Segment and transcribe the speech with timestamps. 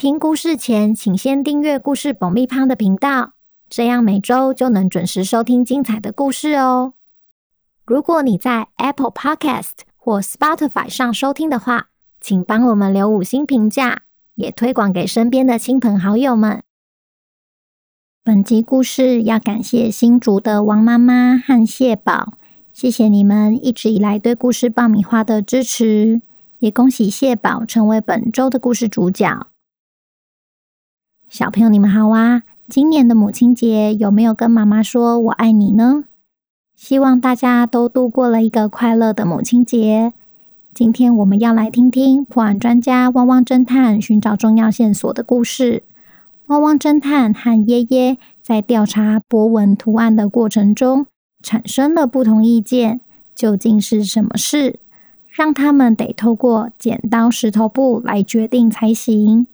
[0.00, 3.34] 听故事前，请先订阅故事爆米花的频道，
[3.68, 6.94] 这样每周就能准时收听精彩的故事哦。
[7.84, 14.04] 如果你在 Apple Podcast 或 Spotify 上收听的话，请帮我们留五星评价，
[14.36, 16.62] 也推广给身边的亲朋好友们。
[18.24, 22.38] 本集故事要感谢新竹的王妈妈和谢宝，
[22.72, 26.22] 谢谢你们一直以来对故事爆米花的支持，
[26.60, 29.49] 也恭喜谢宝成为本周的故事主角。
[31.30, 32.42] 小朋友，你们好啊！
[32.68, 36.02] 今年的母亲节有没有跟妈妈说我爱你呢？
[36.74, 40.12] 希望大家都度过了一个快乐的母亲节。
[40.74, 45.84] 今天我们要来听听破案专家汪汪侦探寻找重要线索的故事。
[46.46, 51.06] 汪汪侦探和爷爷在调查波纹图案的过程中
[51.44, 53.00] 产生了不同意见，
[53.36, 54.80] 究竟是什么事？
[55.28, 59.46] 让他们得透过剪刀石头布来决定才行。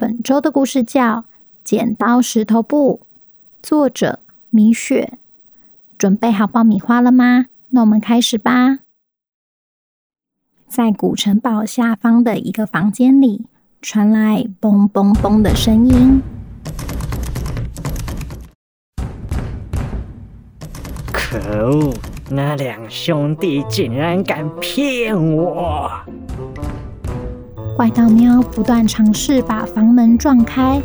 [0.00, 1.18] 本周的故事叫
[1.62, 3.02] 《剪刀石头布》，
[3.62, 5.18] 作者米雪。
[5.98, 7.48] 准备好爆米花了吗？
[7.68, 8.78] 那我们开始吧。
[10.66, 13.44] 在古城堡下方的一个房间里，
[13.82, 16.22] 传来“嘣嘣嘣”的声音。
[21.12, 21.92] 可恶！
[22.30, 25.90] 那两兄弟竟然敢骗我！
[27.80, 30.82] 怪盗喵不断尝试把房门撞开，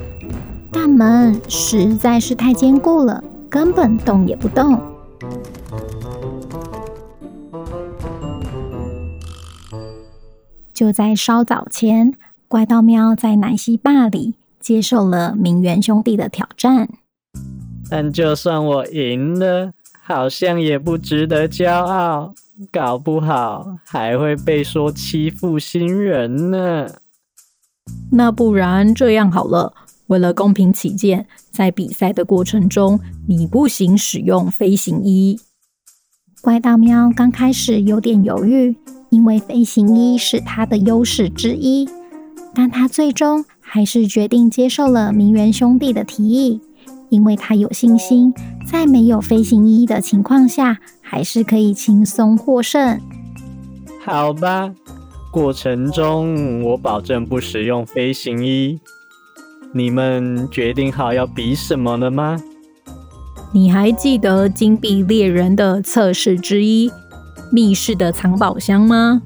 [0.72, 4.82] 但门实在是太坚固了，根本动也不动。
[10.74, 12.14] 就在稍早前，
[12.48, 16.88] 怪盗喵在奶昔坝里接受了鸣冤兄弟的挑战，
[17.90, 22.34] 但就算我赢了，好像也不值得骄傲。
[22.72, 26.88] 搞不好还会被说欺负新人呢。
[28.12, 29.74] 那不然这样好了，
[30.08, 35.40] 为了公平起见，在比赛的过程中，你不行使用飞行衣。
[36.42, 38.76] 怪盗喵刚开始有点犹豫，
[39.10, 41.90] 因为飞行衣是他的优势之一，
[42.54, 46.62] 但他最终还是决定接受了鸣冤兄弟的提议。
[47.10, 48.34] 因为他有信心，
[48.70, 53.00] 在没有飞行衣的情况下，还是可以轻松获胜。
[54.04, 54.72] 好吧，
[55.32, 58.80] 过程中我保证不使用飞行衣。
[59.74, 62.42] 你们决定好要比什么了吗？
[63.52, 66.92] 你还记得金币猎人的测试之一——
[67.52, 69.22] 密室的藏宝箱吗？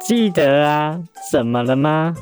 [0.00, 1.00] 记得啊，
[1.32, 2.14] 怎么了吗？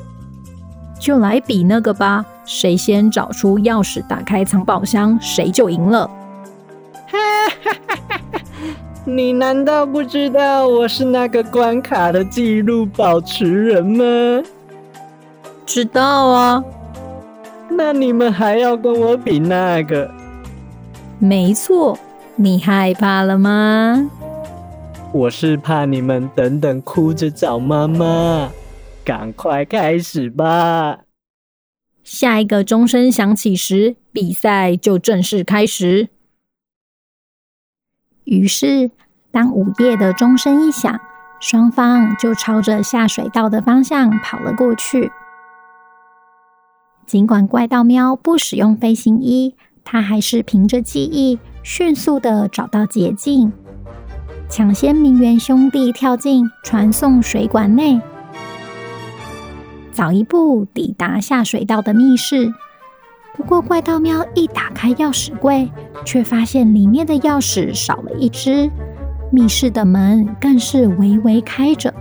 [0.99, 2.25] 就来比那个吧。
[2.45, 6.09] 谁先找出钥匙打开藏宝箱，谁就赢了。
[7.07, 7.17] 哈
[7.63, 8.41] 哈哈哈哈！
[9.05, 14.03] 你难道不知道我是那个关卡的记录保持人吗？
[15.65, 16.63] 知道啊。
[17.69, 20.09] 那你们还要跟我比那个？
[21.19, 21.97] 没错，
[22.35, 24.09] 你害怕了吗？
[25.11, 28.49] 我是怕你们等等哭着找妈妈。
[29.05, 30.99] 赶快开始吧。
[32.03, 36.09] 下一个钟声响起时，比赛就正式开始。
[38.25, 38.91] 于是，
[39.31, 40.99] 当午夜的钟声一响，
[41.39, 45.11] 双方就朝着下水道的方向跑了过去。
[47.05, 53.51] 尽管怪盗喵不使用飞行衣，他还是凭着记忆迅速的找到捷径，
[54.49, 58.01] 抢先鸣冤兄弟跳进传送水管内。
[59.93, 62.51] 早一步抵达下水道的密室，
[63.37, 65.71] 不过怪盗喵一打开钥匙柜，
[66.03, 68.69] 却发现里面的钥匙少了一只，
[69.31, 71.93] 密室的门更是微微开着。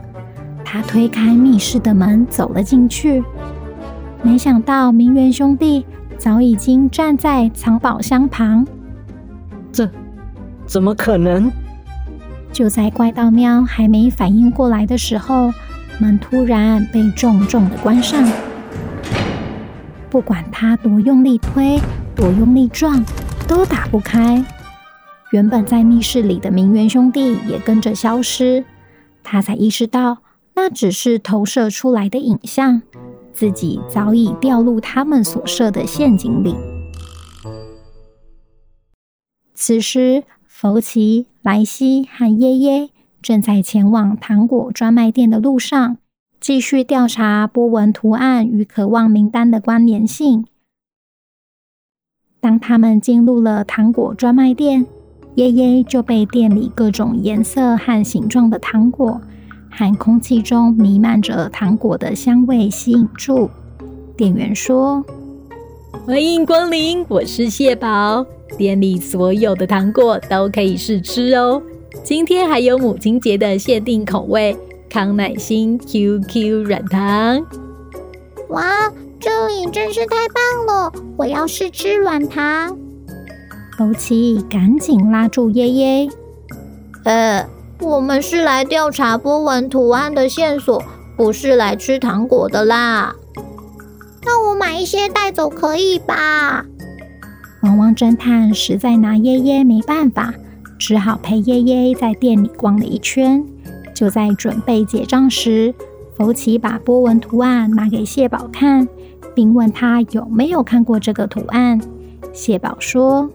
[0.65, 3.23] 他推开密室的门，走了进去，
[4.23, 5.85] 没想到鸣冤兄弟
[6.17, 8.67] 早已经站在藏宝箱旁。
[9.71, 9.87] 这
[10.65, 11.53] 怎么可能？
[12.53, 15.53] 就在怪盗喵还没反应过来的时候。
[16.03, 18.29] 门突然被重重的关上，
[20.11, 21.79] 不管他多用力推，
[22.17, 23.05] 多用力撞，
[23.47, 24.45] 都打不开。
[25.31, 28.65] 原本在密室里的名媛兄弟也跟着消失，
[29.23, 30.19] 他才意识到
[30.55, 32.83] 那只是投射出来的影像，
[33.33, 36.57] 自己早已掉入他们所设的陷阱里。
[39.55, 42.91] 此时，福奇、莱西和耶耶
[43.23, 45.97] 正在前往糖果专卖店的路上，
[46.41, 50.45] 继续调查波纹图案与渴望名单的关联性。
[52.41, 54.85] 当他们进入了糖果专卖店，
[55.37, 59.21] 耶耶就被店里各种颜色和形状的糖果
[59.71, 63.49] 和空气中弥漫着糖果的香味吸引住。
[64.17, 65.03] 店员说
[66.05, 68.27] ：“欢迎光临，我是蟹堡。
[68.59, 71.63] 店里所有的糖果都可以试吃哦。
[72.05, 74.56] 今天还有母亲节的限定口味
[74.91, 77.44] 康乃馨 QQ 软糖。
[78.49, 78.93] 哇！”
[79.25, 80.93] 这里真是太棒了！
[81.17, 82.77] 我要试吃软糖。
[83.79, 86.09] 欧奇赶紧拉住耶耶。
[87.05, 87.47] 呃，
[87.79, 90.83] 我们是来调查波纹图案的线索，
[91.17, 93.15] 不是来吃糖果的啦。
[94.25, 96.67] 那我买一些带走可以吧？
[97.62, 100.35] 汪汪侦探实在拿耶耶没办法，
[100.84, 103.40] 只好陪耶耶在店里逛了一圈。
[103.94, 105.73] 就在准备结账时，
[106.17, 108.88] 福奇把波纹图案拿给蟹宝看。
[109.34, 111.81] 并问他有没有看过这个图案。
[112.34, 113.31] 蟹宝说：“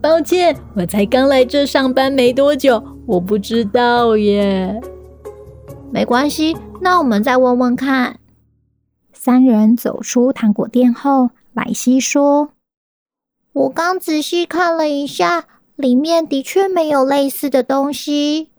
[0.00, 4.80] 抱歉，我才刚来这上班没多久，我不知道耶。”
[5.92, 8.18] 没关系，那我们再问问看。
[9.12, 12.48] 三人走出糖果店后，莱西说
[13.52, 15.44] ：“我刚仔细看了一下，
[15.76, 18.50] 里面的确没有类似的东西，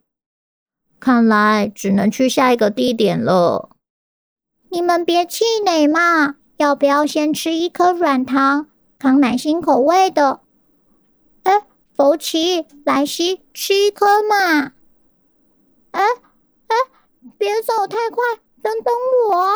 [1.00, 3.70] 看来只能去下一个地点了。”
[4.70, 8.68] 你们别气馁嘛，要不要先吃一颗软糖，
[9.00, 10.42] 康乃馨口味的？
[11.44, 11.64] 哎，
[11.96, 14.74] 福奇、莱西，吃一颗嘛！
[15.92, 16.04] 哎
[16.68, 16.76] 哎，
[17.38, 18.24] 别走太快，
[18.62, 18.94] 等等
[19.32, 19.56] 我啊！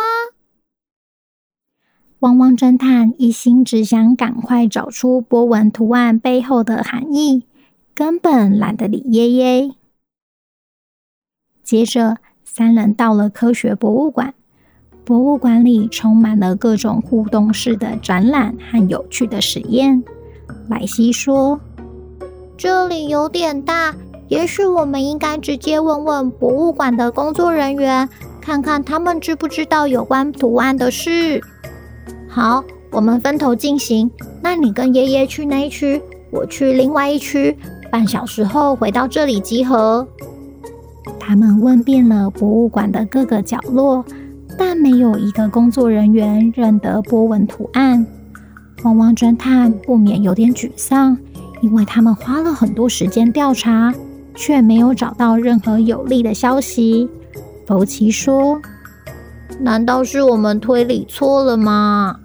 [2.20, 7.46] 汪汪侦探一心只想赶快找出波纹图案背后的含义，
[7.94, 9.72] 根本懒得理耶耶。
[11.64, 14.34] 接着，三人到了科学博物馆。
[15.04, 20.04] 博物馆里充满了各种互动式的展览和有趣的实验。
[20.70, 21.60] 莱西说
[22.56, 23.96] ：“这里有点大，
[24.28, 28.08] 也许我们应该直接问问博物馆的工作人员，
[28.40, 31.42] 看看他们知不知道有关图案的事。”
[32.30, 34.10] 好，我们分头进行。
[34.42, 37.58] 那你跟爷爷去那一区，我去另外一区。
[37.92, 40.08] 半小时后回到这里集合。
[41.20, 44.04] 他们问遍了博物馆的各个角落。
[44.58, 48.06] 但没有一个工作人员认得波纹图案，
[48.84, 51.18] 汪汪侦探不免有点沮丧，
[51.62, 53.92] 因为他们花了很多时间调查，
[54.36, 57.10] 却没有找到任何有利的消息。
[57.66, 58.62] 福奇说
[59.62, 62.20] ：“难道是我们推理错了吗？”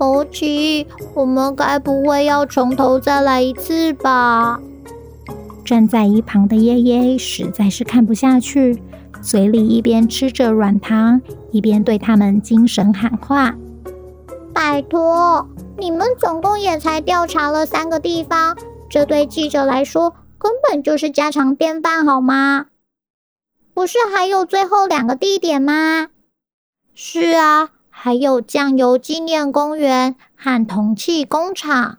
[0.00, 4.58] 福奇，我们该不会要从头再来一次吧？
[5.62, 8.82] 站在一旁的耶耶实在是看不下去。
[9.20, 11.20] 嘴里一边吃着软糖，
[11.52, 13.54] 一边对他们精神喊话
[14.54, 18.56] ：“拜托，你们总共也才调查了三个地方，
[18.88, 22.68] 这对记者来说根本就是家常便饭，好吗？
[23.74, 26.08] 不是还有最后两个地点吗？
[26.94, 27.68] 是啊，
[28.02, 31.98] 还有酱油纪念公园和铜器工厂。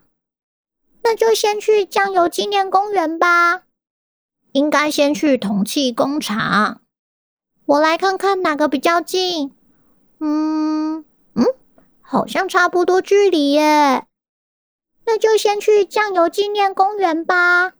[1.03, 3.61] 那就先去酱油纪念公园吧。
[4.53, 6.81] 应该先去铜器工厂。”
[7.67, 9.55] 我来看看哪个比较近。
[10.19, 11.45] 嗯嗯，
[12.01, 14.07] 好像差不多距离耶。
[15.05, 17.73] 那就先去酱油纪念公园吧。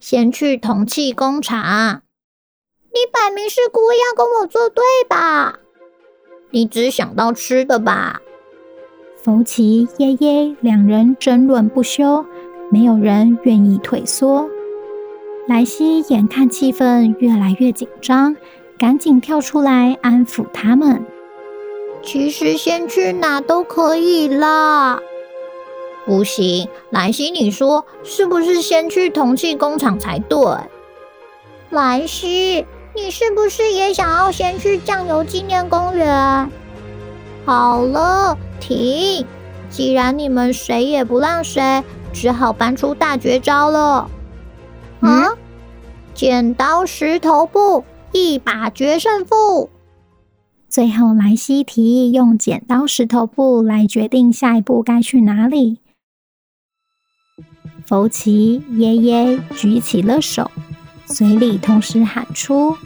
[0.00, 2.00] 先去铜器工厂。
[2.94, 5.58] 你摆明是故意要跟我作对吧？
[6.56, 8.22] 你只想到吃的吧？
[9.14, 12.24] 福奇、耶耶两人争论不休，
[12.72, 14.48] 没有人愿意退缩。
[15.46, 18.34] 莱西眼看气氛越来越紧张。
[18.78, 21.04] 赶紧跳出来安抚他们。
[22.02, 24.98] 其实先去哪都可以啦。
[26.06, 30.38] 不行，莱西，你说是不是先去铜器工厂才对？
[31.68, 32.64] 莱西，
[32.96, 36.50] 你是不是也想要先去酱油纪念公园？
[37.44, 39.24] 好了，停！
[39.70, 44.10] 既然你们谁也不让谁，只好搬出大绝招了。
[45.00, 45.10] 嗯？
[45.10, 45.32] 啊？
[46.14, 47.84] 剪刀石头布。
[48.12, 49.68] 一把决胜负。
[50.70, 55.80] 最后，莱西提议用剪刀石头布来决定下一步该去哪里。
[57.84, 60.50] 福奇、爷爷举起了手，
[61.06, 62.76] 嘴里同时喊出：“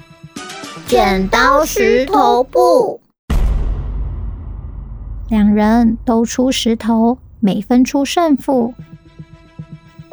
[0.86, 3.00] 剪刀石头布。”
[5.30, 8.74] 两人都出石头，每分出胜负。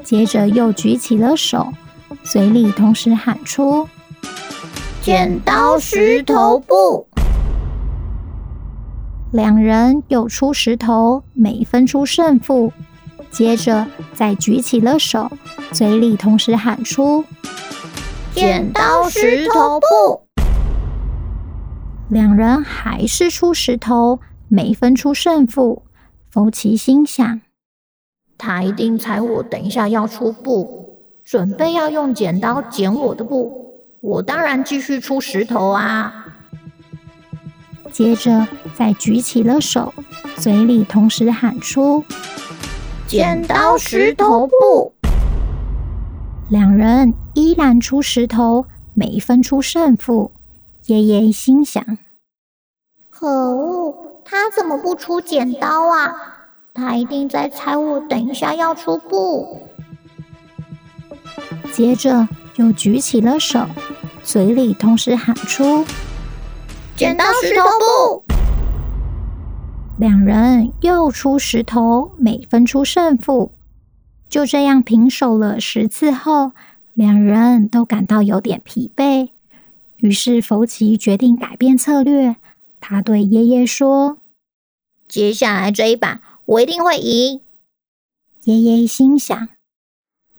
[0.04, 1.74] 接着又举起了手，
[2.24, 3.90] 嘴里同时喊出
[5.04, 7.06] ：“剪刀石头布。”
[9.34, 12.72] 两人又出石头，每分出胜负。
[13.30, 15.30] 接着再举起了手，
[15.74, 17.26] 嘴里同时喊出
[18.38, 20.22] ：“剪刀石头布。”
[22.08, 25.82] 两人还是出石头，没分出胜负。
[26.30, 27.42] 福奇心想：
[28.38, 33.74] 他一定猜我等一下要出布，准备要用剪刀剪我的布。
[34.02, 36.28] 我当然继续出石头啊！
[37.92, 39.92] 接着再举起了手，
[40.36, 42.06] 嘴里同时喊出
[43.08, 44.94] ：“剪刀石头布。”
[46.50, 48.66] 两人依然出石头，
[48.96, 50.32] 没分出胜负。
[50.88, 52.00] 爷爷心想
[53.12, 56.16] ：“可恶，他怎么不出剪刀啊？
[56.74, 59.68] 他一定在猜我等一下要出布。”
[61.72, 63.68] 接着又举起了手，
[64.24, 65.86] 嘴里同时喊出
[66.98, 68.24] ：“剪刀石头布。”
[70.00, 73.52] 两人又出石头，每分出胜负。
[74.28, 76.54] 就这样平手了十次后，
[76.98, 79.30] 两人都感到有点疲惫。
[79.98, 82.38] 于是，福奇决定改变策略。
[82.82, 84.18] 他对爷爷说
[85.08, 87.42] ：“接下来这一把，我一定会赢。”
[88.46, 89.50] 爷爷心想：“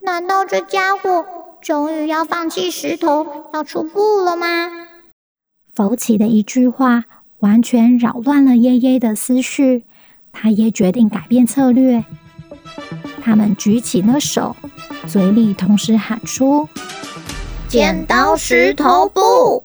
[0.03, 1.25] 难道这家伙
[1.61, 4.69] 终于要放弃石头，要出布了吗？”
[5.73, 7.05] 福奇的一句话
[7.37, 9.85] 完全扰乱了爷爷的思绪。
[10.33, 12.03] 他也决定改变策略。
[13.21, 14.57] 他们举起了手，
[15.07, 16.67] 嘴里同时喊出。
[17.67, 19.63] 剪刀石头布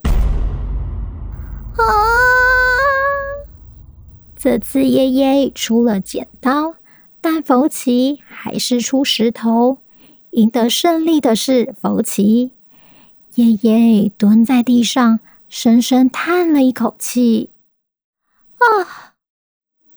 [1.77, 1.85] 啊！
[4.37, 6.75] 这次耶耶出了剪刀，
[7.21, 9.79] 但福奇还是出石头。
[10.31, 12.53] 赢得胜利的是福奇。
[13.37, 17.51] 耶耶蹲在地上，深深叹了一口气
[18.59, 19.15] ：“啊，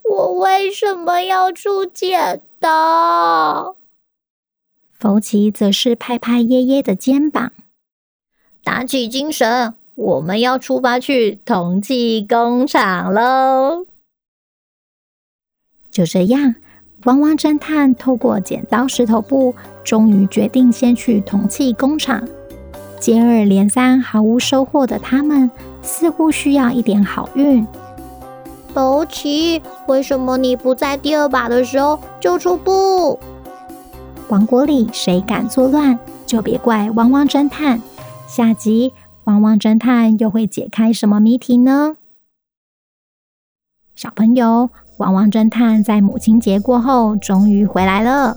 [0.04, 3.76] 我为什么要出剪刀？”
[5.00, 7.52] 福奇则是拍拍耶耶的肩膀。
[8.64, 13.86] 打起精神，我们要出发去铜器工厂喽！
[15.92, 16.56] 就这样，
[17.04, 22.28] 汪汪侦探透过剪刀石头布，终于决定先去铜器工厂。
[23.00, 25.52] 接二连三毫无收获的他们，
[25.84, 27.64] 似乎需要一点好运。
[28.74, 33.20] 福奇，为什么你不在第二把的时候就出布？
[34.30, 37.82] 王国里谁敢作乱，就别怪汪汪侦探。
[38.28, 38.92] 下集，
[39.24, 41.96] 汪汪侦探又会解开什么谜题呢？
[43.96, 48.36] 小朋友，汪汪侦探在母亲节过后终于回来了。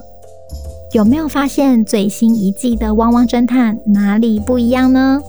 [0.92, 5.20] 有没有发现最新一季的汪汪侦探哪里不一样呢？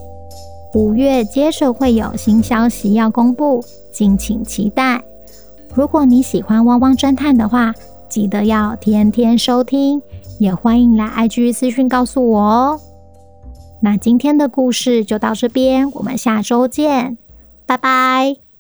[0.76, 5.04] 五月接着会有新消息要公布，敬请期待。
[5.74, 7.74] 如果你喜欢汪汪侦探的话，
[8.08, 10.02] 记得要天天收听，
[10.42, 12.80] 也欢迎来 IG 私讯告诉我哦。
[13.80, 17.16] 那今天的故事就到这边，我们下周见，
[17.68, 18.51] 拜拜。